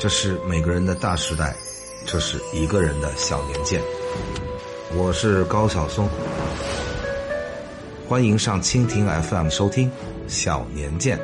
[0.00, 1.54] 这是每个人的大时代，
[2.06, 3.82] 这是一个人的小年鉴。
[4.96, 6.08] 我是高晓松，
[8.08, 9.90] 欢迎上蜻蜓 FM 收听
[10.26, 11.18] 《小年鉴》。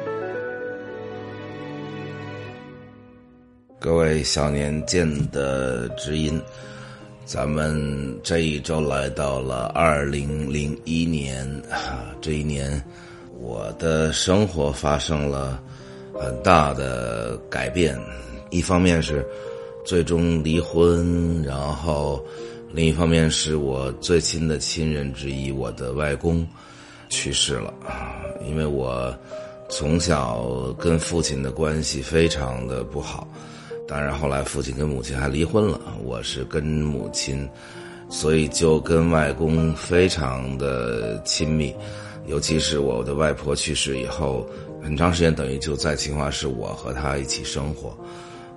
[3.81, 6.38] 各位小年鉴的知音，
[7.24, 12.85] 咱们这一周来到了二零零一年啊，这一年
[13.40, 15.58] 我的生活发生了
[16.12, 17.98] 很大的改变。
[18.50, 19.27] 一方面是
[19.84, 22.24] 最终离婚，然后
[22.72, 26.46] 另一方面是我最亲的亲人之一，我的外公
[27.09, 28.14] 去世了啊。
[28.46, 29.16] 因为我
[29.69, 33.27] 从小跟父亲的关系非常的不好，
[33.88, 37.48] 当然后来父亲跟母亲还离婚了，我是跟母亲，
[38.08, 41.74] 所以就跟外公非常的亲密，
[42.27, 44.47] 尤其是我的外婆去世以后，
[44.83, 47.97] 很长时间等于就在清华市我和他一起生活。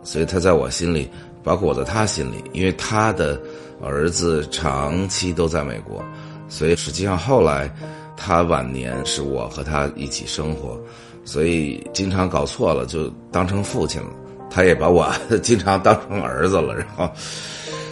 [0.09, 1.07] 所以他在我心里，
[1.43, 3.39] 包括我在他心里，因为他的
[3.79, 6.03] 儿子长期都在美国，
[6.47, 7.71] 所以实际上后来
[8.17, 10.81] 他晚年是我和他一起生活，
[11.23, 14.09] 所以经常搞错了就当成父亲了，
[14.49, 15.07] 他也把我
[15.43, 16.75] 经常当成儿子了。
[16.75, 17.07] 然后，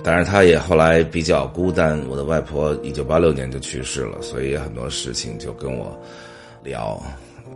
[0.04, 5.96] 当然他也后来比较孤单，我的外婆一九八六年就去世了，所以很多事情就跟我
[6.64, 7.00] 聊。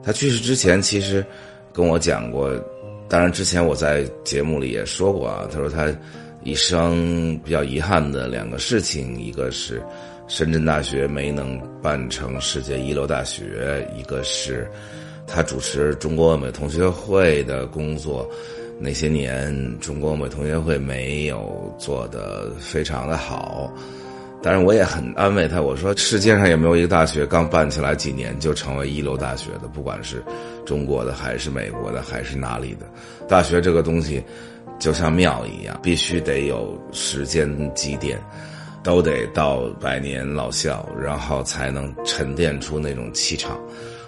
[0.03, 1.25] 他去世之前其实
[1.73, 2.47] 跟我讲过。
[3.11, 5.93] 当然，之前我在节目里也说过啊，他说他
[6.45, 9.83] 一生比较遗憾的两个事情，一个是
[10.29, 14.65] 深圳大学没能办成世界一流大学，一个是
[15.27, 18.25] 他主持中国美同学会的工作，
[18.79, 23.69] 那些年中国美同学会没有做得非常的好。
[24.43, 29.67] 但是我也很安慰他，我说世界上也没有一个大学刚办起来几年就成为一流大学的？
[29.67, 30.23] 不管是
[30.65, 32.87] 中国的还是美国的还是哪里的，
[33.27, 34.23] 大学这个东西
[34.79, 38.19] 就像庙一样，必须得有时间积淀，
[38.81, 43.59] 都得到百年老校，然后才能沉淀出那种气场。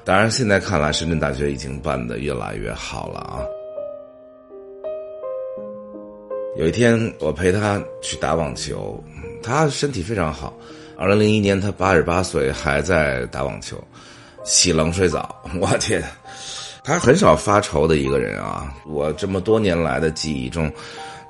[0.04, 3.46] 当然，现在看来深圳大学已经办得越来越好了啊。
[6.58, 9.02] 有一天，我陪他去打网球。
[9.44, 10.54] 他身体非常好，
[10.98, 13.78] 二零零一年他八十八岁还在打网球，
[14.46, 15.44] 洗冷水澡。
[15.60, 16.02] 我天，
[16.84, 18.74] 他很少发愁的一个人啊！
[18.86, 20.72] 我这么多年来的记忆中，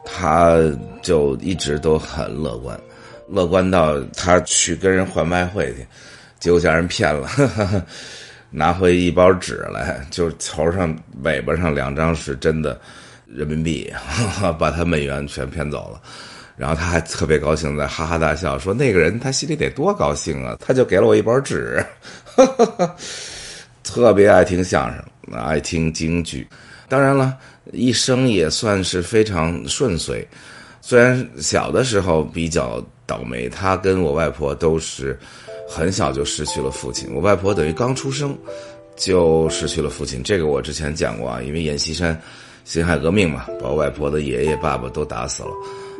[0.05, 0.57] 他
[1.01, 2.79] 就一直都很乐观，
[3.27, 5.85] 乐观到他去跟人换外汇去，
[6.39, 7.27] 结果叫人骗了，
[8.51, 12.79] 拿回一包纸来，就头上尾巴上两张是真的
[13.25, 13.91] 人民币，
[14.59, 16.01] 把他美元全骗走了。
[16.63, 20.55] 然后他还特别高兴，在哈哈大笑，说：“那个人他心里得多高兴啊！
[20.61, 21.85] 他就给了我一包纸，
[23.83, 25.03] 特别爱听相声，
[25.33, 26.47] 爱听京剧。
[26.87, 27.37] 当然了，
[27.73, 30.25] 一生也算是非常顺遂。
[30.79, 35.19] 虽然小的时候比较倒霉，他跟我外婆都是
[35.67, 37.13] 很小就失去了父亲。
[37.13, 38.33] 我外婆等于刚出生
[38.95, 41.41] 就失去了父亲，这个我之前讲过啊。
[41.41, 42.17] 因为阎锡山
[42.63, 45.49] 辛亥革命嘛，把我外婆的爷爷、爸爸都打死了。”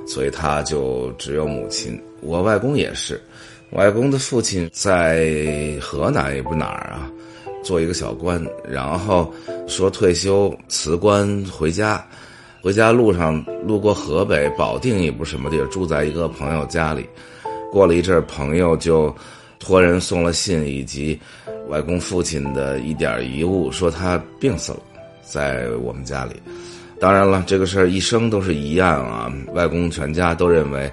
[0.06, 2.02] 所以他就只有母亲。
[2.22, 3.22] 我外公也是，
[3.72, 7.10] 外公的父亲在河南也不哪儿啊，
[7.64, 9.34] 做一个小官，然后
[9.68, 12.06] 说退休辞官回家，
[12.62, 17.08] 回家路上路过河北保定也不什么地儿，住在一个朋友家里。
[17.72, 19.14] 过了一阵朋友就
[19.60, 21.20] 托人送了信以及
[21.68, 24.80] 外公父亲的一点遗物，说他病死了，
[25.24, 26.34] 在我们家里。
[27.04, 29.30] 当然了，这个事儿一生都是一样啊。
[29.52, 30.90] 外公全家都认为，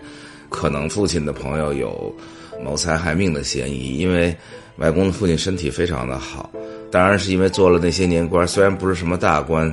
[0.49, 2.13] 可能父亲的朋友有
[2.61, 4.37] 谋财害命的嫌疑，因为
[4.79, 6.51] 外公的父亲身体非常的好。
[6.91, 9.73] 当然是因为做了那些年官，虽然不是什么大官，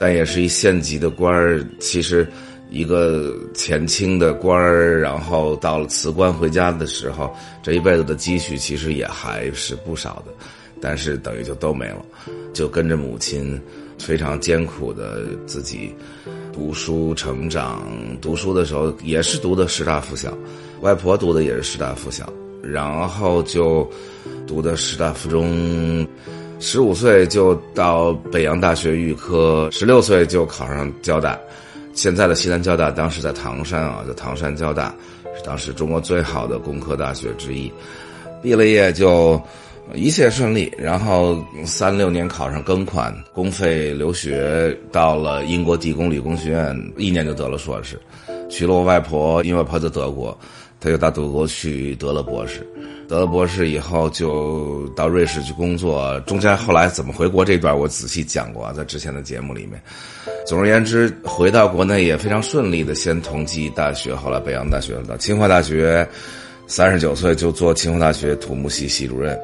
[0.00, 1.62] 但也是一县级的官儿。
[1.78, 2.26] 其实，
[2.70, 7.30] 一个前清的官儿，然后到了辞官回家的时候，
[7.62, 10.32] 这一辈子的积蓄其实也还是不少的，
[10.80, 12.02] 但是等于就都没了，
[12.54, 13.60] 就跟着母亲。
[13.98, 15.94] 非常艰苦的自己
[16.52, 17.82] 读书成长，
[18.20, 20.36] 读书的时候也是读的师大附小，
[20.80, 22.30] 外婆读的也是师大附小，
[22.62, 23.88] 然后就
[24.46, 26.06] 读的师大附中，
[26.60, 31.38] 十五岁就到北洋大学预科，十六岁就考上交大，
[31.92, 34.94] 现在的西南交大当时在唐山啊，叫唐山交大，
[35.36, 37.72] 是当时中国最好的工科大学之一，
[38.42, 39.40] 毕了业就。
[39.92, 48.00] 一切顺利，然后三六年考上庚款，公费留学到了英国地工理工学院，一年就得了硕士，
[48.48, 50.36] 娶了我外婆，因为外婆在德国，
[50.80, 52.66] 他又到德国去得了博士，
[53.06, 56.18] 得了博士以后就到瑞士去工作。
[56.20, 59.80] 中间后来怎么回国这段我仔细讲过，在之前的节目里面。
[60.46, 66.06] 总而言之，回到国内也非常顺利的，先同济大学，后来北洋大学，到清华大学，
[66.66, 69.38] 三十九岁就做清华大学土木系系主任。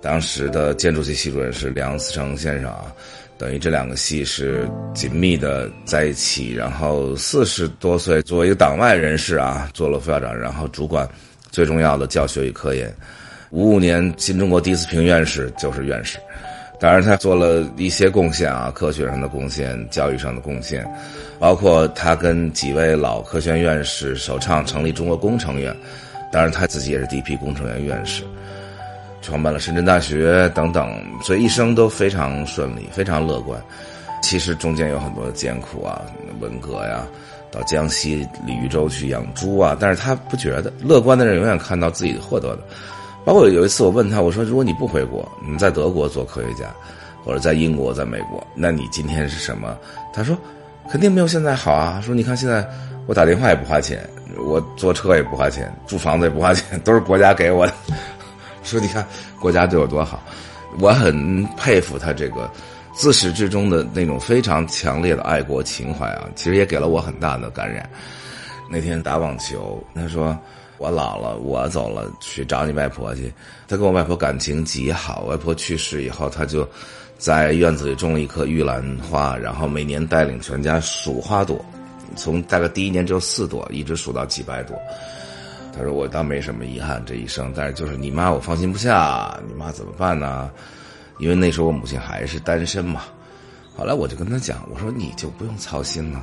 [0.00, 2.92] 当时的建筑系系主任是梁思成先生啊。
[3.36, 11.08] 等于这两个系是紧密的在一起，然后四十多岁作为一个党外人士啊，做了副校长，然后主管
[11.52, 12.92] 最重要的教学与科研。
[13.50, 16.18] 五五年新中国第一次评院士就是院士，
[16.80, 20.84] 当然他做了一些贡献啊，科学上的贡献，教育上的贡献，
[21.38, 25.72] 包括他跟几位老科学院院士首倡成立中国工程院，
[26.32, 28.24] 当然他自己也是第一批工程院院士。
[29.28, 33.62] 创办了深圳大学等等，所以一生都非常顺利，非常乐观。
[34.22, 36.00] 其实中间有很多艰苦啊，
[36.40, 37.06] 文革呀，
[37.50, 40.72] 到江西鲤鱼洲去养猪啊，但是他不觉得。
[40.82, 42.62] 乐观的人永远看到自己获得的。
[43.22, 46.64] 包括有一次我问他，我说：“如果你不回国，你在德国做科学家，
[47.22, 49.76] 或者在英国、在美国，那你今天是什么？”
[50.14, 50.34] 他说
[50.90, 52.66] ：“肯定没有现在好啊。”说：“你看现在
[53.06, 54.08] 我打电话也不花钱，
[54.38, 57.72] 我坐车也不花钱，住房子也不花钱，都是国家给我的。”
[58.62, 59.06] 说你看
[59.40, 60.22] 国家对我多好，
[60.78, 62.50] 我很佩服他这个
[62.94, 66.28] 自始至终的那种非常强烈的爱国情怀啊！
[66.34, 67.88] 其实也给了我很大的感染。
[68.70, 70.36] 那天打网球，他说
[70.76, 73.32] 我老了，我走了，去找你外婆去。
[73.66, 76.68] 他跟我外婆感情极好，外婆去世以后，他就
[77.16, 81.64] 在院子里种了一棵玉兰花，然后每年带领全家数花朵，
[82.14, 84.76] 从大概第一年只有四朵，一直数到几百朵。
[85.78, 90.50] 他说：“我倒没什么遗憾这一生，但是就是你妈我放心不下，你妈怎么办呢？
[91.18, 93.02] 因为那时候我母亲还是单身嘛。
[93.76, 96.20] 后来我就跟他讲，我说你就不用操心了，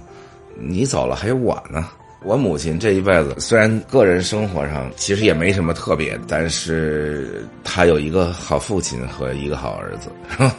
[0.59, 1.87] 你走了还有我呢。
[2.21, 10.09] 我母亲这一辈子虽然个人生活上其实也没什么特别，但是她有一个好父亲和一个好儿子，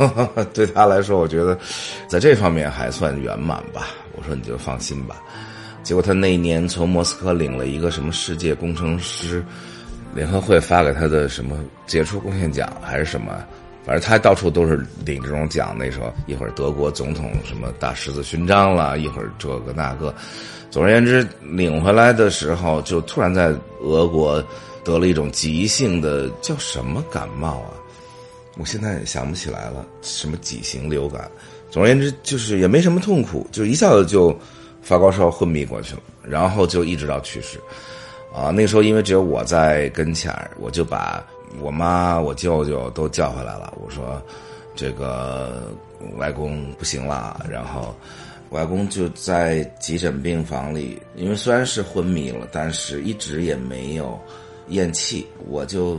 [0.54, 1.58] 对她来说，我觉得
[2.08, 3.88] 在这方面还算圆满吧。
[4.16, 5.22] 我说你就放心吧。”
[5.87, 9.41] 结果他那一年从莫斯科领了一个什么世界工程师
[10.17, 13.38] 联合会发给他的什么杰出贡献奖还是什么，
[13.85, 15.77] 反正他到处都是领这种奖。
[15.79, 20.12] 那时候一会儿德国总统什么大十字勋章了，一会儿这个那个。
[20.73, 24.43] 总而言之，领回来的时候就突然在俄国
[24.82, 27.71] 得了一种急性的叫什么感冒啊？
[28.59, 31.31] 我现在想不起来了，什么几型流感。
[31.71, 34.37] 总而言之，就是也没什么痛苦，就一下子就。
[34.87, 37.59] 发高烧昏迷过去了，然后就一直到去世，
[38.33, 41.27] 啊，那时候因为只有我在跟前儿，我就把
[41.61, 43.75] 我妈、我舅舅都叫回来了。
[43.85, 44.23] 我说
[44.77, 45.73] ：“这个
[46.19, 47.93] 外公不行了。”然后
[48.50, 54.17] 外公就在急诊病房里，因为虽然是昏迷了，但是一直也没有
[54.69, 55.27] 咽气。
[55.49, 55.94] 我就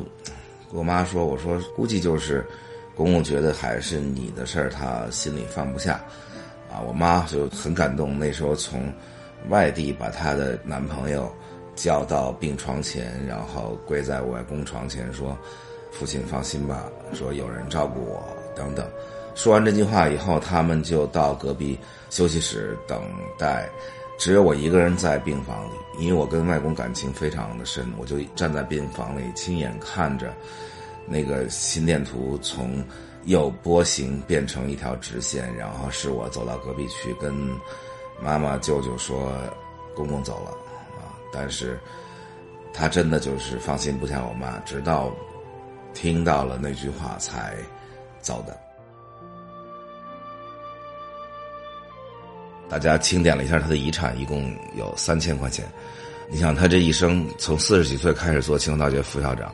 [0.71, 2.45] 跟我妈说：“我说估计就是
[2.95, 6.01] 公公觉得还是你的事儿，他心里放不下。”
[6.71, 8.17] 啊，我妈就很感动。
[8.19, 8.91] 那时候从
[9.49, 11.31] 外地把她的男朋友
[11.75, 15.37] 叫到病床前，然后跪在我外公床前说
[15.91, 18.21] ：“父亲放心吧，说有人照顾我
[18.55, 18.85] 等等。”
[19.33, 21.77] 说完这句话以后，他们就到隔壁
[22.09, 23.01] 休息室等
[23.37, 23.69] 待，
[24.17, 25.71] 只有我一个人在病房里。
[25.99, 30.33] 因为我跟外公感情非常的深，我就站在病房里，亲眼看着
[31.07, 32.83] 那个心电图从。
[33.27, 37.33] 又波形变成一条直线，然后是我走到隔壁去跟
[38.21, 39.31] 妈妈、舅舅说
[39.93, 40.51] ：“公公走了
[40.97, 41.77] 啊！”但是
[42.73, 45.11] 他真的就是放心不下我妈，直到
[45.93, 47.57] 听到了那句话才
[48.21, 48.57] 走的。
[52.69, 55.65] 大家清点了一下他的遗产，一共有三千块钱。
[56.29, 59.53] 你想，他这一生从四十几岁开始做清华大学副校长。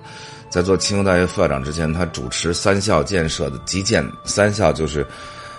[0.50, 4.04] 在做清华大学副校长之前，他主持三校建设的基建。
[4.24, 5.06] 三校就是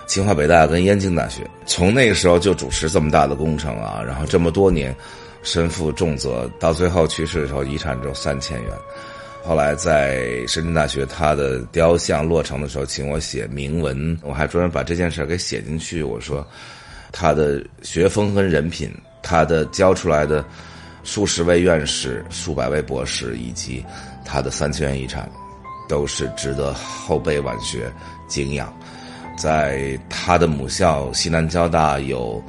[0.07, 1.49] 清华、北大跟燕京大学。
[1.65, 4.95] 从那个时候就主持这么大的工程啊，然后这么多年
[5.41, 8.71] 身负重责，到最后去世的时候遗产只有三千元。
[9.43, 16.01] 后来在深圳大学，他的雕像落成的时候，请我写铭文，我还专门把这件事给写进去。
[16.03, 16.45] 我说
[17.11, 18.91] 他的学风跟人品，
[19.21, 20.43] 他的教出来的
[21.05, 23.85] 数十位院士、数百位博士以及。
[24.27, 25.29] 他的三千元遗产，
[25.87, 27.93] 都是值得后辈晚学
[28.27, 28.75] 敬仰。
[29.37, 32.43] 在他的母校西南交大有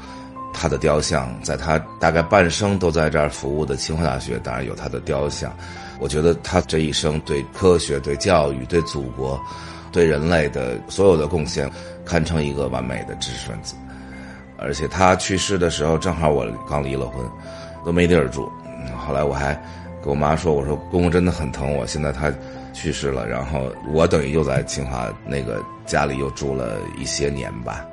[0.54, 5.54] 他的雕像，在他大概半生都在这儿服务的清华大学，当然有他的雕像。
[6.00, 9.38] 我觉得他这一生对科学、对教育、对祖国、
[9.92, 11.70] 对人类的所有的贡献，
[12.06, 13.74] 堪称一个完美的知识分子。
[14.56, 17.22] 而且他去世的时候，正好我刚离了婚，
[17.86, 18.50] 都没地儿住。
[18.98, 19.58] 后来我还。
[20.02, 22.32] 跟我妈说，我说公公真的很疼我，现在他
[22.72, 27.84] 去世了，然后我等于又在清华那个家里又住了一些年吧。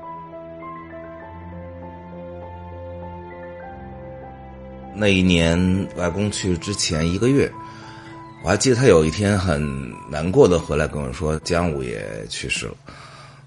[4.94, 5.58] 那一年
[5.96, 7.52] 外公去世之前一个月，
[8.44, 9.60] 我还记得他有一天很
[10.08, 12.76] 难过的回来跟我说，江五爷去世了。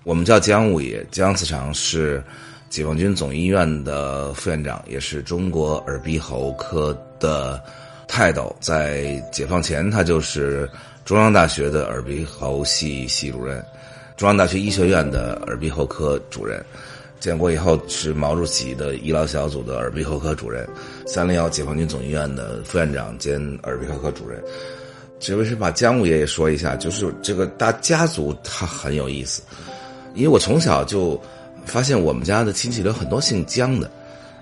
[0.03, 2.21] 我们叫江五爷，江慈常是
[2.69, 7.63] 解放军总医院的副院长，也是中国耳鼻喉科的
[8.07, 8.55] 泰斗。
[8.61, 10.69] 在解放前，他就是
[11.05, 13.65] 中央大学的耳鼻喉系系主任，
[14.17, 16.63] 中央大学医学院的耳鼻喉科主任。
[17.19, 20.69] 建国以后是毛主席的医疗小组的耳鼻喉科主任，
[21.07, 24.39] 三零幺解放军总医院的副院长兼耳鼻喉科主任。
[25.19, 29.41] 这位是把江五爷也说一下，就是这个大家族他很有意思，
[30.15, 31.19] 因为我从小就
[31.67, 33.91] 发现我们家的亲戚里有很多姓江的，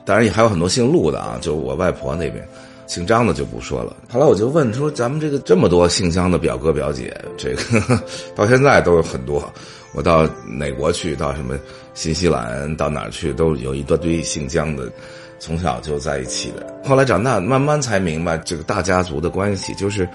[0.04, 2.46] 当然也还有很多姓陆的啊，就我外婆那边。
[2.86, 3.96] 姓张的就不说了。
[4.12, 7.98] 后来我就问说：“咱们这个这么多姓江的表哥表姐，这个
[8.36, 9.50] 到现在都有很多。
[9.94, 11.58] 我到哪国去，到什么
[11.94, 14.92] 新西兰，到哪儿去，都有一大堆姓江的，
[15.38, 16.66] 从小就在一起的。
[16.84, 19.74] 后来长大，慢慢才明白这个大家族的关系。
[19.76, 20.06] 就是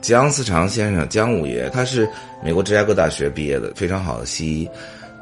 [0.00, 2.08] 姜思长先生，姜五爷，他是
[2.42, 4.68] 美国芝加哥大学毕业的，非常好的西医。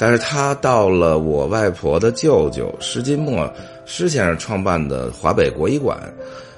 [0.02, 3.48] 但是他到了我外婆的舅舅施金墨
[3.86, 5.96] 施先生创办的华北国医馆。”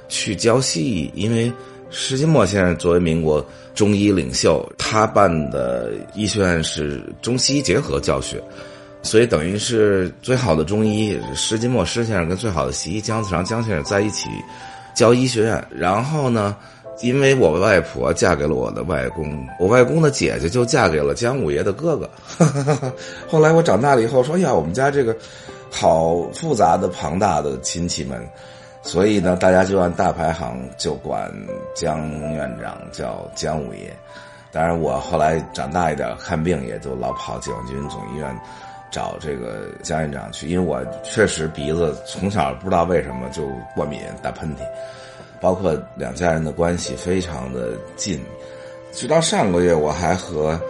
[0.09, 1.53] 去教西医，因为
[1.91, 8.43] 施金墨先生作为民国中医领袖，他办的医学院是中西医结合教学，
[9.03, 14.29] 所以等于是最好的中医施金墨施先生跟最好的西医姜子长姜先生在一起
[14.95, 15.63] 教医学院。
[15.71, 16.57] 然后呢，
[17.01, 22.09] 因为我外婆嫁给了我的外公，我外公的姐姐就嫁给了姜五爷的哥哥。
[23.29, 25.15] 后来我长大了以后说：“呀，我们家这个
[25.71, 28.21] 好复杂的庞大的亲戚们。”
[28.87, 31.33] 所以呢，大家就按大排行就管
[31.75, 33.91] 姜院长叫姜五爷。
[34.53, 38.39] 当然，我后来长大一点看病也都老跑解放军总医院
[38.91, 43.43] 找这个姜院长去，因为我确实鼻子从小不知道为什么就
[43.75, 44.59] 过敏打喷嚏，
[45.41, 48.21] 包括两家人的关系非常的近。
[48.93, 50.61] 直到上个月，我还和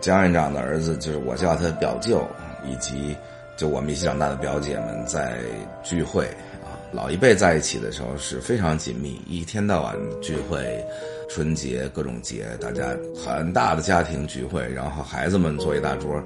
[0.00, 2.22] 姜院长的儿子，就是我叫他表舅，
[2.64, 3.16] 以及
[3.56, 5.38] 就我们一起长大的表姐们在
[5.82, 6.26] 聚会
[6.62, 6.76] 啊。
[6.92, 10.84] 老一辈在一起的时候是非常紧密，一天到晚聚会，
[11.28, 16.22] 春节各种节，大家很大的家庭聚会，然后孩子们坐一大桌，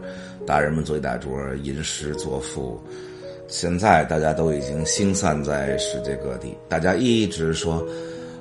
[0.47, 1.31] 大人们坐一大桌，
[1.63, 2.81] 吟诗作赋。
[3.53, 7.87] 现在大家都已经星散在世界各地，大家一直说，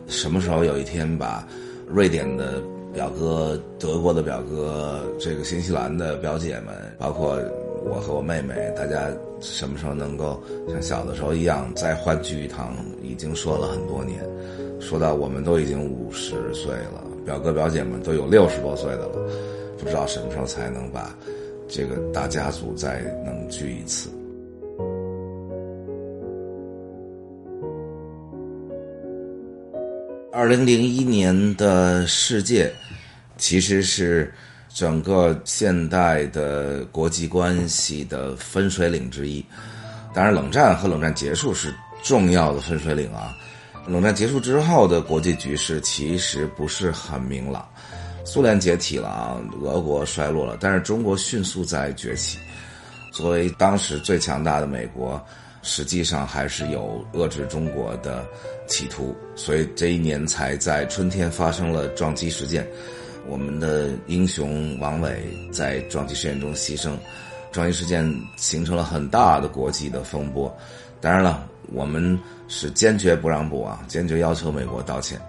[0.08, 1.46] 什么时候有一天把
[1.86, 2.64] 瑞典的
[2.94, 7.38] 表哥、德国的表哥、这个新西兰的表姐们，包括。
[7.84, 10.40] 我和我妹妹，大家什么时候能够
[10.70, 12.76] 像小的时候一样再欢聚一堂？
[13.02, 14.24] 已经说了很多年，
[14.80, 19.18] 说到我们都已经五十岁了，表哥表姐们都有六十多岁的了，
[19.80, 21.18] 不知道什么时候才能把
[21.68, 24.12] 这个大家族再能聚一次。
[30.34, 32.72] 二零零一年的世界，
[33.38, 34.34] 其实是。
[34.74, 39.46] 整个现代的国际关系的分水岭之一，
[40.14, 43.36] 当然，冷战和冷战结束是重要的分水岭啊。
[43.86, 47.68] 冷战结束之后的国际局势其实不是很明朗，
[48.24, 52.40] 苏联解体了啊，俄国衰落了，但是中国迅速在崛起。
[53.12, 55.22] 作为当时最强大的美国，
[55.62, 58.26] 实际上还是有遏制中国的
[58.68, 62.68] 企图，所以这一年才在春天发生了撞击事件。
[63.28, 66.94] 我们的英雄王伟在撞击事件中牺牲，
[67.52, 68.04] 撞击事件
[68.36, 70.52] 形成了很大的国际的风波。
[71.00, 75.22] 当然了，我们是坚决不让步啊，坚决要求美国道歉。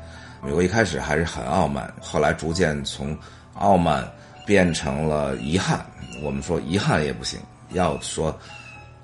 [0.43, 3.17] 美国一开始还是很傲慢，后来逐渐从
[3.55, 4.11] 傲慢
[4.47, 5.85] 变成了遗憾。
[6.25, 7.39] 我们说遗憾也不行，
[7.73, 8.35] 要说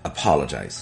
[0.02, 0.80] apologize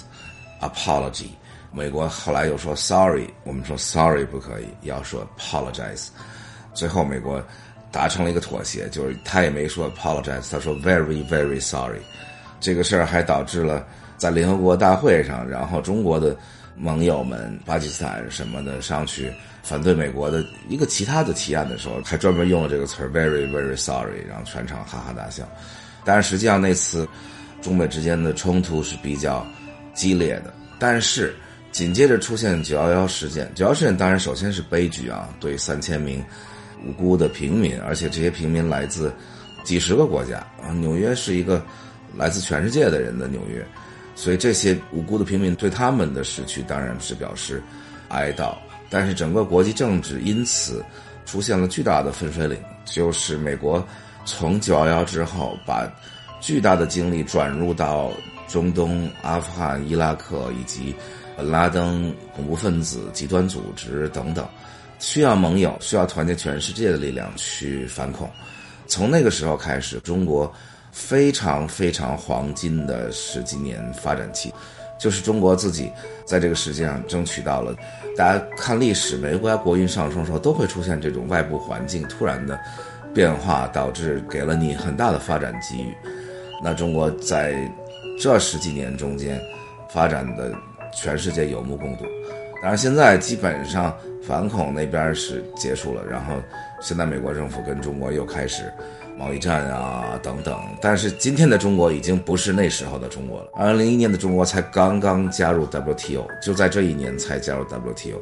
[0.71, 1.31] apology，。
[1.73, 6.09] 美国后来又说 sorry，我们说 sorry 不可以，要说 apologize。
[6.75, 7.43] 最后美国。
[7.93, 12.01] 达成了一个妥协，就是他也没说 apologize，他说 very very sorry。
[12.61, 13.87] 这个事儿还导致了
[14.19, 16.37] 在联合国大会上，然后中国的
[16.77, 19.33] 盟友们、巴基斯坦什么的上去
[19.63, 25.49] 反对美国的一个其他的提案的时候，还专门用了这个词儿 very very sorry，然后全场哈哈大笑。
[26.05, 27.09] 但是实际上那次
[27.63, 29.47] 中美之间的冲突是比较
[29.97, 31.35] 激烈的，但是
[31.73, 36.25] 紧接着出现九幺幺事件，九幺事件当然首先是悲剧啊，对三千名。
[36.85, 39.11] 无辜的平民，而且这些平民来自
[39.65, 40.71] 几十个国家啊！
[40.79, 41.65] 纽约是一个
[42.15, 43.67] 来自全世界的人的纽约，
[44.15, 47.63] 所以这些无辜的平民对他们的失去当然是表示
[48.09, 48.55] 哀悼。
[48.91, 50.85] 但是整个国际政治因此
[51.25, 53.85] 出现了巨大的分水岭，就是美国
[54.27, 55.91] 从九幺幺之后把
[56.43, 58.13] 巨大的精力转入到
[58.49, 60.95] 中东、阿富汗、伊拉克以及
[61.37, 64.47] 拉登恐怖分子极端组织等等，
[64.99, 68.31] 需要盟友，需要团结全世界的力量去反恐。
[68.87, 70.53] 从那个时候开始，中国
[70.93, 74.53] 非常非常黄金的十几年发展期，
[74.99, 75.91] 就是中国自己
[76.25, 77.75] 在这个世界上争取到了。
[78.17, 82.59] 大家看历史，每个国家国运上升的时候，都会出现这种外部环境突然的
[83.13, 85.95] 变化，导致给了你很大的发展机遇。
[86.65, 87.71] 那中国在
[88.21, 89.41] 这十几年中间
[89.91, 90.53] 发展的，
[90.95, 92.05] 全世界有目共睹。
[92.63, 96.35] 当然，现在基本上反恐那边是结束了，然后
[96.81, 98.65] 现在美国政府跟中国又开始
[99.17, 100.59] 贸易战啊等等。
[100.81, 103.49] 但是今天的中国已经不是那时候的中国了。
[103.55, 108.21] 二零零一年的中国才刚刚加入 WTO，就在这一年才加入 WTO，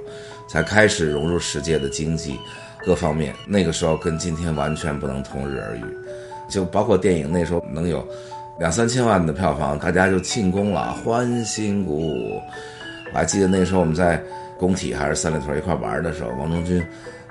[0.48, 2.38] 才开始融入世界的经济
[2.84, 3.34] 各方面。
[3.46, 5.84] 那个时候跟今天完全不能同日而语。
[6.50, 8.06] 就包括电影那时候能有
[8.58, 12.40] 两三千万的票房，大家就庆功了，欢欣鼓舞。
[13.12, 14.22] 我还记得那时候我们在
[14.58, 16.84] 工体还是三里屯一块玩的时候，王中军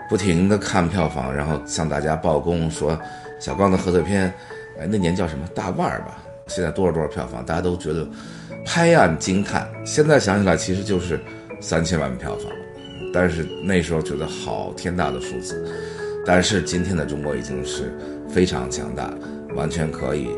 [0.09, 2.99] 不停的看票房，然后向大家报功说
[3.39, 4.33] 小刚的贺岁片，
[4.79, 8.05] 哎那年叫什么大腕儿吧，现在多少多少票房，大家都觉得
[8.65, 9.67] 拍案惊叹。
[9.85, 11.19] 现在想起来其实就是
[11.61, 12.51] 三千万票房，
[13.13, 15.65] 但是那时候觉得好天大的数字。
[16.25, 17.93] 但是今天的中国已经是
[18.29, 19.13] 非常强大，
[19.55, 20.29] 完全可以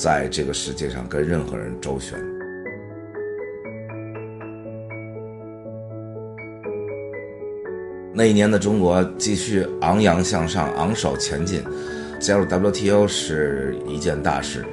[0.00, 2.18] 在这个世界上跟任何人周旋。
[8.12, 11.62] 那一年的中国继续昂扬向上，昂首前进，
[12.20, 14.64] 加入 WTO 是一件大事，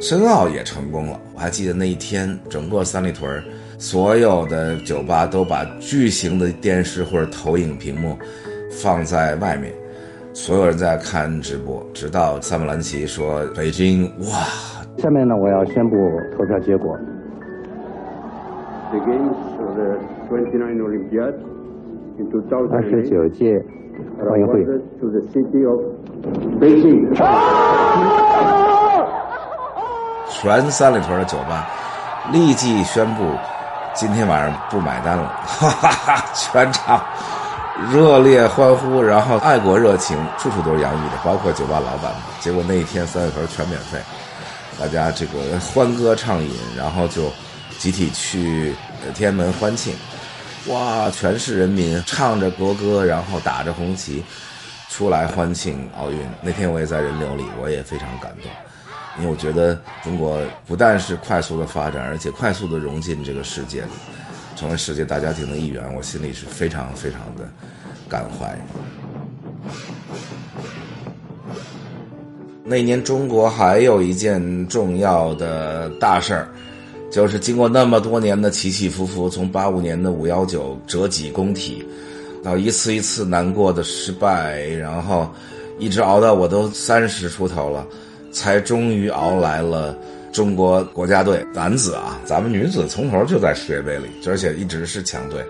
[0.00, 1.20] 申奥也成功了。
[1.34, 3.42] 我还记得那一天，整个三里屯
[3.78, 8.18] 所有的酒吧都把巨型的电视或者投影屏幕
[8.70, 9.72] 放在外面。
[10.40, 14.38] 所有人在看直播，直到萨姆兰奇说：“北京，哇！”
[15.02, 15.96] 下面呢，我要宣布
[16.36, 16.96] 投票结果。
[22.70, 23.60] 二十九届
[24.30, 24.64] 奥运会。
[30.30, 31.66] 全三里屯的酒吧
[32.32, 33.24] 立即宣布，
[33.92, 36.24] 今天晚上不买单了，哈哈哈！
[36.32, 37.00] 全场。
[37.92, 42.12] 热烈欢呼，然后爱国热情处处都是洋溢的，包括酒吧老板。
[42.40, 43.98] 结果那一天三里屯全免费，
[44.78, 47.30] 大家这个欢歌畅饮，然后就
[47.78, 48.74] 集体去
[49.14, 49.94] 天安门欢庆。
[50.66, 54.24] 哇，全市人民唱着国歌，然后打着红旗
[54.90, 56.18] 出来欢庆奥运。
[56.42, 58.50] 那天我也在人流里，我也非常感动，
[59.18, 63.88] 因为我觉得中国不但是快速的发展，而且快速的融进这个世界里。
[64.58, 67.48] 成为世界大家庭的一员，我心里是非常非常的
[68.08, 68.58] 感怀。
[72.64, 76.48] 那年中国还有一件重要的大事儿，
[77.08, 81.86] 就是经过那么多年的起起伏伏，从八五年的五幺九折戟攻体，
[82.42, 85.30] 到一次一次难过的失败，然后
[85.78, 87.86] 一直熬到我都三十出头了，
[88.32, 89.96] 才终于熬来了。
[90.38, 95.44] 中国国家队男子啊，咱们女子从头就在世界杯里，而且一直是强队。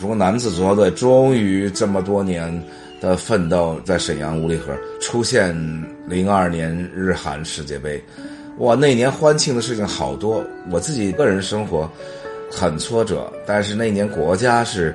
[0.00, 2.52] 中国男子足球队终于这么多年
[3.00, 5.54] 的奋斗，在沈阳五里河出现
[6.08, 8.02] 零二年日韩世界杯。
[8.58, 10.42] 哇，那年欢庆的事情好多。
[10.68, 11.88] 我自己个人生活
[12.50, 14.92] 很挫折，但是那年国家是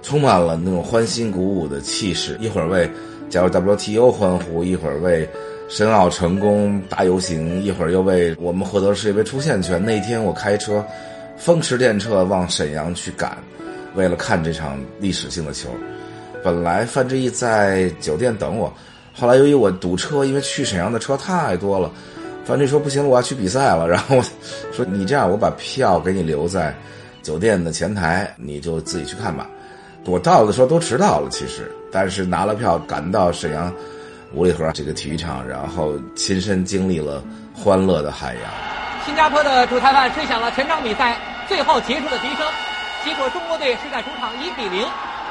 [0.00, 2.38] 充满了那种欢欣鼓舞的气势。
[2.40, 2.88] 一会儿为
[3.28, 5.28] 加入 WTO 欢呼，一会儿为。
[5.68, 9.84] 申奥成功大游行，一会儿又为我们获得世界杯出线权。
[9.84, 10.84] 那天我开车，
[11.36, 13.36] 风驰电掣往沈阳去赶，
[13.96, 15.68] 为了看这场历史性的球。
[16.44, 18.72] 本来范志毅在酒店等我，
[19.12, 21.90] 后来由于我堵车，因为去沈阳的车太多了，
[22.44, 23.88] 范志毅说不行，我要去比赛了。
[23.88, 24.22] 然后
[24.72, 26.72] 说你这样，我把票给你留在
[27.24, 29.50] 酒店的前台，你就自己去看吧。
[30.04, 33.74] 我到的时候都迟到了，其实，但是拿了票赶到沈阳。
[34.32, 37.22] 五里河这个体育场，然后亲身经历了
[37.54, 38.42] 欢乐的海洋。
[39.04, 41.16] 新加坡的主裁判吹响了全场比赛
[41.48, 42.46] 最后结束的笛声，
[43.04, 44.84] 结果中国队是在主场一比零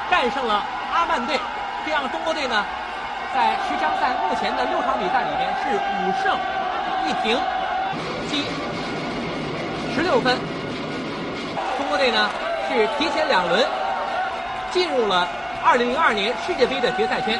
[0.10, 1.38] 战胜了阿曼队，
[1.86, 2.66] 这样中国队呢，
[3.34, 6.38] 在十强赛目前的六场比赛里面是五胜
[7.06, 7.38] 一平
[8.30, 8.44] 七
[9.94, 10.38] 十六分。
[11.78, 12.30] 中国队呢
[12.70, 13.64] 是提前两轮
[14.72, 15.28] 进入了
[15.64, 17.38] 二零零二年世界杯的决赛圈。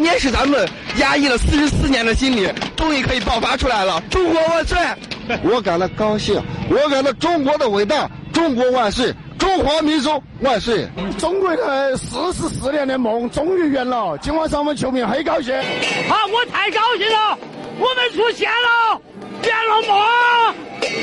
[0.00, 4.02] 团结是咱们压抑了四十四年的心理，终于可以爆发出来了！
[4.08, 4.78] 中国万岁！
[5.44, 10.10] 我感到高兴，我感到中国的伟大，中国万岁，中华民族
[10.40, 10.88] 万岁！
[11.18, 15.54] 中国的四十四年的梦终于圆了，今晚上我们球迷很高兴。
[16.08, 17.38] 好，我太高兴了，
[17.78, 18.98] 我们出现了，
[19.44, 20.54] 圆了梦，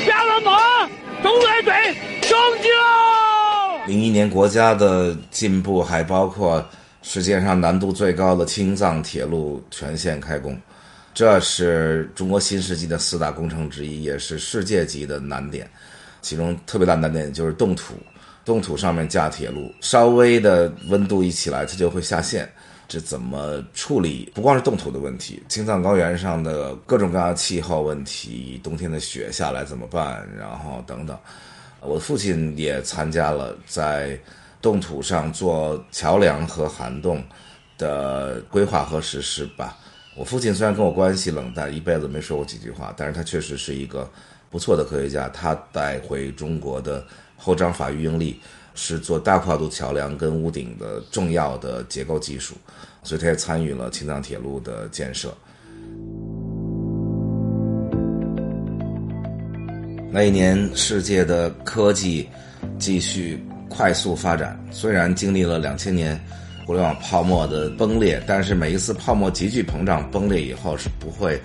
[0.06, 0.90] 圆了梦，
[1.22, 3.86] 中国队雄起了。
[3.86, 6.62] 零一年国家的进步还包括
[7.08, 10.54] 世界上难度最高的青藏铁路全线开工。
[11.14, 15.66] 这是中国新世纪的四大工程之一，也是世界级的难点。
[16.20, 17.94] 其中特别大的难点就是冻土，
[18.44, 22.46] 冻土上面架铁路，稍微的温度一起来，它就会下陷。
[22.86, 24.30] 这怎么处理？
[24.34, 30.28] 不光是冻土的问题，青藏高原上的各种各样的气候问题，冬天的雪下来怎么办？
[30.36, 31.18] 然后等等。
[31.80, 34.18] 我父亲也参加了在
[34.60, 37.22] 冻土上做桥梁和涵洞
[37.76, 39.76] 的规划和实施吧。
[40.16, 44.10] 我父亲虽然跟我关系冷淡，一辈子没说过几句话，但是他确实是一个
[44.50, 45.28] 不错的科学家。
[45.28, 48.40] 他带回中国的后章法育应力
[48.74, 52.56] 是做大跨度桥梁跟屋顶的重要的结构技术，
[53.04, 55.32] 所以他也参与了青藏铁路的建设。
[60.10, 62.28] 那一年，世界的科技
[62.78, 66.18] 继续快速发展，虽然经历了两千年。
[66.66, 71.40] 互联网泡沫的崩裂，但是每一次泡沫急剧膨胀崩裂以后是不会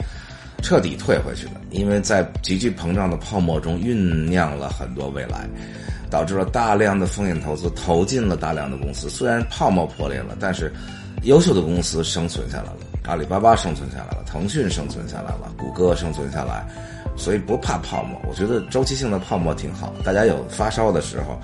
[0.62, 3.96] 彻底退回去的，因为在急剧膨胀的泡沫中酝
[4.28, 5.48] 酿了很多未来，
[6.10, 9.10] 导致了大量的风险投资投进了大量的公司。
[9.10, 10.70] 虽然泡沫破裂了，但是
[11.22, 16.68] 优秀的公司生存下来了，阿里巴巴生存下来了，腾讯生存下来了，谷歌生存下来，
[17.16, 18.22] 所以不怕泡沫。
[18.28, 21.40] 我觉得周期性的泡沫挺好，大家有发烧的时候。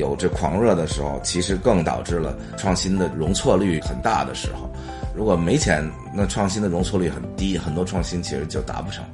[0.00, 4.68] 有这狂热的时候，其实更导致了创新的容错率很大的时候。
[5.14, 9.04] 如果没钱，那创新的容错率很低，很多创新其实就达不成。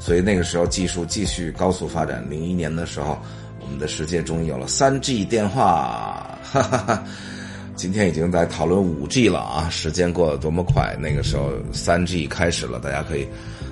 [0.00, 2.22] 所以那个时候技术继续高速发展。
[2.28, 3.16] 零一年的时候，
[3.60, 6.36] 我们的世界终于有了三 G 电话。
[6.42, 7.04] 哈哈哈，
[7.76, 9.68] 今天已经在讨论五 G 了啊！
[9.70, 13.28] 时间过得多么快，那个时候三 G 开始了，大家可以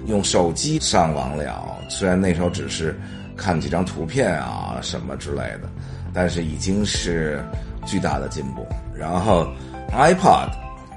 [0.06, 1.78] 用手机上网了。
[1.88, 2.98] 虽然那时候只是
[3.36, 5.68] 看几张图片啊什么之类的。
[6.12, 7.42] 但是已经是
[7.86, 8.66] 巨大的进步。
[8.94, 9.46] 然后
[9.92, 10.48] ，iPod，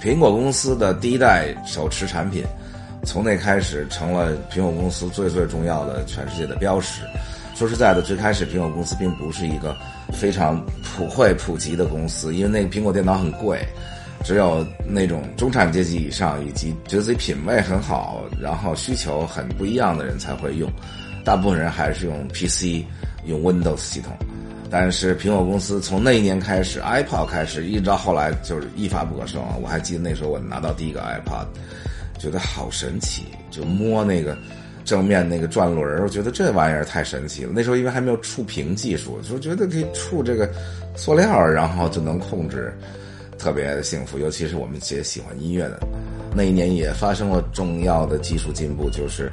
[0.02, 2.44] 苹果公司的第一代手持产品，
[3.04, 7.02] 从那开始成了苹果公司最最重要的全世界的标识。
[7.56, 9.76] 说实在的，最开始苹果公司并不是一个
[10.12, 13.66] 非常普惠普及的公司，因为那个苹果电脑很贵，
[14.26, 20.70] 只有那种中产阶级以上以及觉得自己品味很好，然后需求很不一样的人才会用。
[21.24, 22.86] 大部分人还是用 PC，
[23.26, 24.12] 用 Windows 系统。
[24.70, 29.40] 但是苹果公司从那一年开始，iPod 开始，一直到后来就是一发不可收！
[29.62, 31.46] 我还记得那时候我拿到第一个 iPod，
[32.20, 34.36] 觉得好神奇，就摸那个
[34.84, 37.52] 正面那个转轮我觉得这玩意儿太神奇了。
[37.56, 40.50] 那时候因为还没有触屏技术，就觉得可以触这个
[40.96, 42.74] 塑料，然后就能控制，
[43.38, 44.18] 特别的幸福。
[44.18, 45.80] 尤其是我们些喜欢音乐的，
[46.36, 49.30] 那一年也发生了重要的技术进步，就是。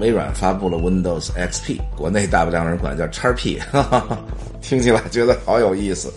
[0.00, 3.60] 微软发布了 Windows XP，国内大不量人管叫叉 P，
[4.60, 6.12] 听起来觉得好有意思。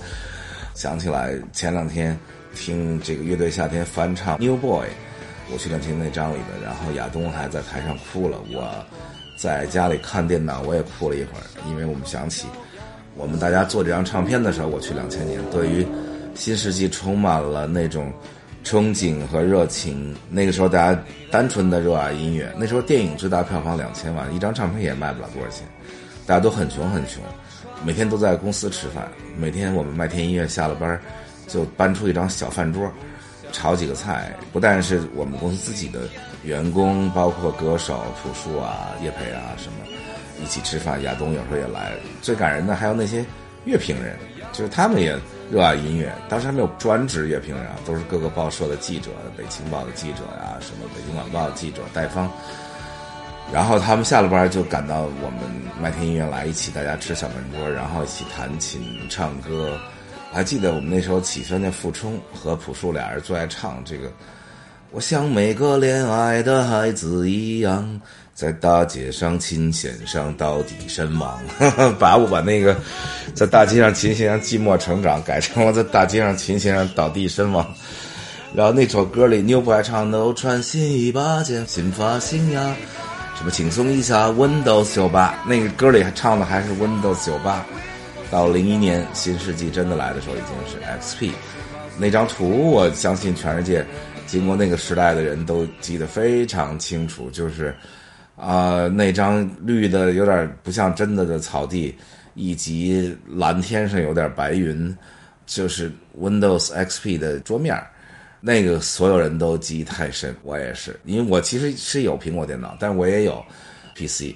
[0.73, 2.17] 想起来前两天
[2.55, 4.87] 听这个乐队夏天翻唱 New Boy，
[5.51, 8.37] 我去年听那张里的，然后亚东还在台上哭了。
[8.51, 8.69] 我
[9.37, 12.47] 在家里看电脑，我也哭了一会儿，因为我们想起
[13.15, 15.85] 我们大家做这张唱片的时候，我去两千年，对于
[16.33, 18.11] 新世纪充满了那种。
[18.65, 20.99] 憧憬和热情，那个时候大家
[21.29, 22.51] 单纯的热爱音乐。
[22.57, 25.67] 那时候电影最大票房两千万，一张唱片也卖不了多少钱，
[26.25, 27.21] 大家都很穷很穷，
[27.85, 29.07] 每天都在公司吃饭。
[29.37, 30.99] 每天我们麦田音乐下了班，
[31.47, 32.91] 就搬出一张小饭桌，
[33.51, 34.35] 炒几个菜。
[34.51, 35.99] 不但是我们公司自己的
[36.43, 39.77] 员工，包括歌手朴树啊、叶培啊什么，
[40.43, 41.03] 一起吃饭。
[41.03, 41.91] 亚东有时候也来。
[42.19, 43.23] 最感人的还有那些
[43.63, 44.17] 乐评人，
[44.55, 45.17] 就是他们也。
[45.51, 52.27] 热爱音乐，当时还没有专职乐评人啊，都是各个报社的记者，北青报的记者呀，什么北京晚报的记者戴芳。
[53.53, 55.41] 然后他们下了班就赶到我们
[55.79, 59.77] 麦田音乐来，一起大家吃小饭桌，然后一起弹琴唱歌。
[60.31, 64.11] 我还记得我们那时候起身那傅冲和朴树俩人最爱唱这个，
[64.89, 68.01] 我像每个恋爱的孩子一样。
[68.35, 71.39] 在大街上，琴弦上倒地身亡。
[71.97, 72.75] 把我把那个
[73.33, 77.65] 在大街上琴弦上寂寞成长改成了 在大街上琴弦上倒地身亡。
[78.53, 82.75] 然后那首歌里，妞不爱唱都穿新衣把剑，新发型呀，
[83.37, 85.41] 什么轻松一下 Windows 九八。
[85.47, 87.65] 那个歌里还唱的还是 Windows 九八。
[88.29, 91.31] 到零一年新世纪真的来的时候，已经是 XP。
[91.97, 93.85] 那张图，我相信全世界
[94.27, 97.73] 经过那个时代的人都记得非常清楚，就是。
[98.35, 101.95] 啊，那张绿的有点不像真的的草地，
[102.33, 104.95] 以及蓝天上有点白云，
[105.45, 107.81] 就是 Windows XP 的桌面
[108.41, 113.41] 那个所有人都记忆太深，我也是，因为我其实是有苹果电脑，但是我也有
[113.95, 114.35] PC，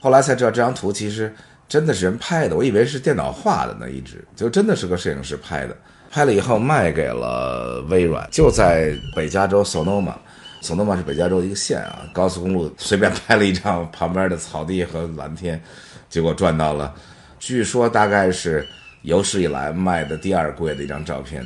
[0.00, 1.34] 后来才知道这张图其实
[1.68, 5.76] 真的是人拍的，我以为是电脑画的呢，一直就真的是个摄影师拍的，
[6.08, 10.14] 拍了以后卖给了微软，就在北加州 Sonoma。
[10.60, 15.60] 索诺玛是北加州一个县啊，高速公路随便拍了一张旁边的草地和蓝天，
[16.08, 16.94] 结果赚到了，
[17.38, 18.66] 据说大概是
[19.02, 21.42] 有史以来卖的第二贵的一张照片，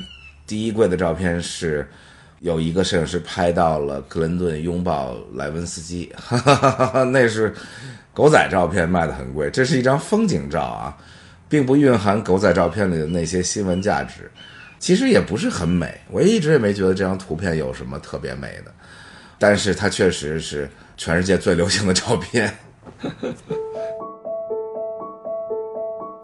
[0.47, 1.89] 第一贵的照片是
[2.41, 6.13] 有一个摄影师拍到了克林顿拥抱莱文斯基，
[7.13, 7.55] 那是
[8.13, 10.97] 狗仔照片卖的很贵，这是一张风景照啊，
[11.49, 14.29] 并不蕴含狗仔照片里的那些新闻价值，
[14.81, 18.75] 其实也不是很美，我一直也没觉得这张图片有什么特别美的。
[19.39, 22.57] 但是它确实是全世界最流行的照片。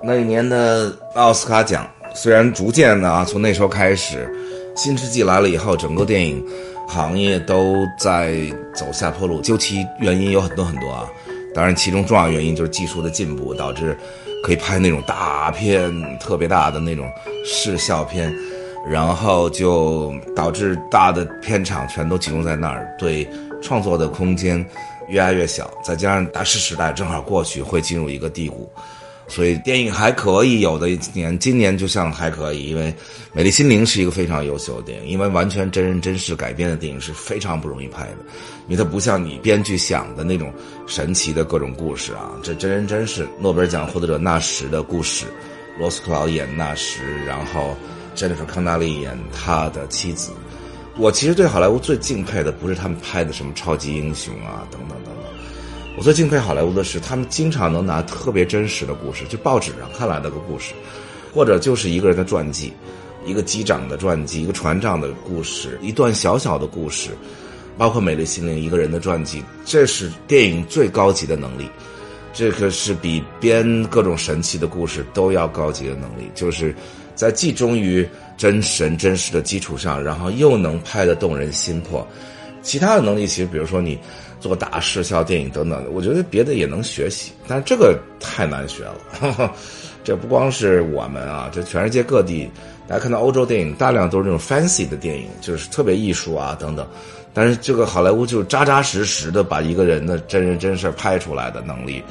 [0.03, 4.33] 那一年的奥斯卡奖，虽然逐渐的啊，从那时候开始，
[4.75, 6.43] 新世纪来了以后，整个电影
[6.89, 8.35] 行业都在
[8.75, 9.41] 走下坡路。
[9.43, 11.07] 究其原因有很多很多啊，
[11.55, 13.95] 当然其中重要原因就是技术的进步，导致
[14.43, 17.11] 可以拍那种大片、特别大的那种
[17.45, 18.35] 视效片。
[18.89, 23.29] 然后就导致大的片场全都集中在那儿，对
[23.63, 24.65] 创作的空间
[25.09, 25.71] 越来越小。
[25.85, 28.71] 再加上大师时代正好过去，会进入一个低谷，
[29.29, 32.91] 所以电影还可以有的一年，今年就像还可以，因为
[33.35, 38.17] 《美丽心灵》是一个非常优秀的电影，因为完全真人真事改编的电影是非常不容易拍的，
[38.67, 40.51] 因为它不像你编剧想的那种
[40.87, 43.29] 神奇的各种故事啊，这真人真事。
[43.39, 45.27] 诺贝尔奖获得者纳什的故事，
[45.79, 47.77] 罗斯克劳演纳什，然后。
[48.15, 50.33] 真的是康纳利演他的妻子。
[50.97, 55.25] 我其实对好莱坞最敬佩的不是他们拍的什么超级英雄啊等等等等，
[55.97, 60.75] 我最敬佩好莱坞的是他们经常能拿特别真实的故事，就报纸上看来的个故事，
[61.33, 62.73] 或者就是一个人的传记，
[63.25, 67.11] 一个机长的传记，一个船长的故事，一段小小的故事，
[67.79, 71.71] 包括《美丽心灵》一个人的传记，这是电影最高级的能力。
[72.33, 76.75] 这个是比编各种神奇的故事都要高级的能力，就是。
[77.21, 82.07] 在既忠于真神真实的基础上，然后又能拍得动人心魄，
[82.63, 83.99] 其他的能力其实，比如说你
[84.41, 89.55] 做大视效电影等等，我觉得别的也能学习，但是这个太难学了。
[90.03, 92.51] 这不光是我们啊，这全世界各地，
[92.89, 96.89] 大家看到欧洲电影大量都是那种 fancy 的电影，就是特别艺术啊等等，
[97.35, 102.03] 但是这个好莱坞就是扎扎实实的把一个人的真人真事拍出来的能力，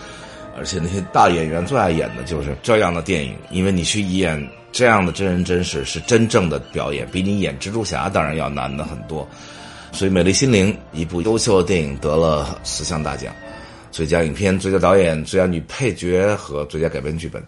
[0.56, 4.48] 而且那些大演员最爱演的就是这样的电影，因为你去演。
[4.72, 9.28] 这样的真人真事是真正的表演，比你演蜘蛛侠当然要难的很多。
[9.92, 13.34] 所以，《美丽心灵》一部优秀的电影得了四项大奖：
[13.92, 17.44] 最佳影片、最佳导演、最佳女配角和最佳改编剧本。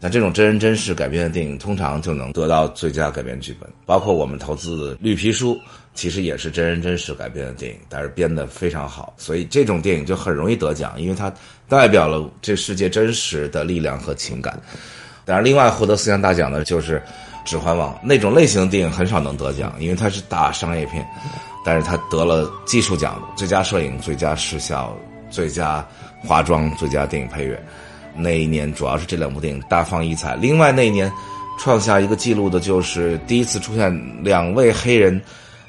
[0.00, 3.68] 那这种真人真事改编的电影，通常就能得到最佳改编剧本。
[3.84, 5.54] 包括我们投资《绿皮书》，
[5.92, 9.12] 其实也是真人真事改编的电影，但是编得非常好。
[9.18, 11.30] 所以，这种电影就很容易得奖，因为它
[11.68, 14.58] 代表了这世界真实的力量和情感。
[15.24, 16.98] 当然，另外获得四项大奖的就是
[17.44, 21.06] 《指环王》那种类型的电影很少能得奖，因为它是大商业片，
[21.64, 24.96] 但是它得了技术奖，最佳摄影、最佳视效、
[25.30, 25.86] 最佳
[26.24, 27.62] 化妆、最佳电影配乐。
[28.16, 30.34] 那一年主要是这两部电影大放异彩。
[30.36, 31.10] 另外那一年
[31.58, 35.20] 创下一个记录的就是第一次出现两位黑人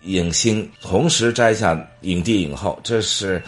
[0.03, 3.41] 影星同时摘下影帝影后，这是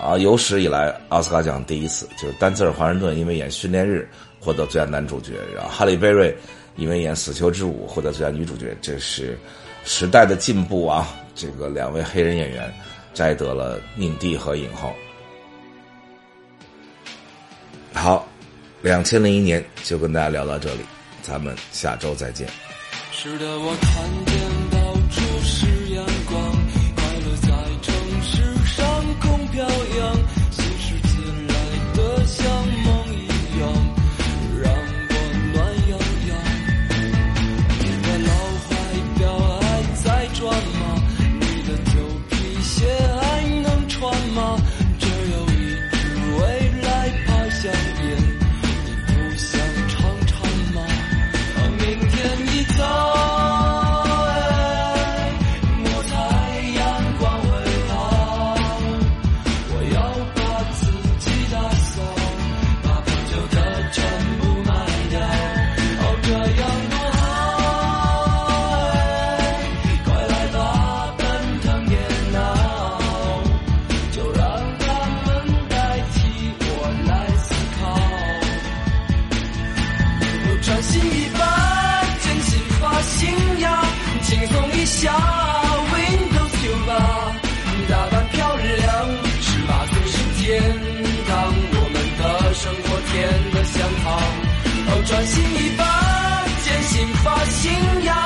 [0.00, 4.08] 啊有史以来奥斯卡奖第一次，就是丹泽尔·华盛顿因为演《训练日》。
[4.40, 6.36] 获得最佳男主角，然后哈利·贝瑞
[6.76, 9.38] 因为演《死囚之舞》获得最佳女主角，这是
[9.84, 11.08] 时代的进步啊！
[11.34, 12.72] 这个两位黑人演员
[13.14, 14.92] 摘得了影帝和影后。
[17.92, 18.28] 好，
[18.82, 20.80] 两千零一年就跟大家聊到这里，
[21.22, 22.48] 咱们下周再见。
[23.10, 24.37] 是的，我看见
[95.08, 95.84] 转新一把，
[96.62, 97.72] 坚信发信
[98.04, 98.17] 仰。